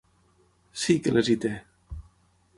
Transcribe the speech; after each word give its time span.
Sí, 0.83 0.95
que 1.07 1.15
les 1.19 1.31
hi 1.35 1.37
té. 1.45 1.53